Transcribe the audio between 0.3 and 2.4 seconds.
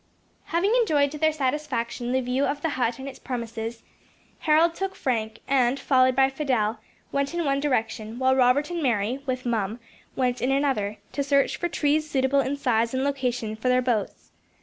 Having enjoyed to their satisfaction the